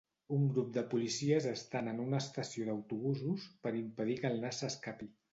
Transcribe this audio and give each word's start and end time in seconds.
Un 0.35 0.45
grup 0.53 0.69
de 0.75 0.81
policies 0.93 1.47
estan 1.49 1.89
en 1.91 1.99
una 2.05 2.21
estació 2.25 2.65
d'autobusos, 2.69 3.45
per 3.67 3.73
impedir 3.83 4.17
que 4.23 4.31
el 4.33 4.41
nas 4.47 4.63
s'escapi. 4.65 5.09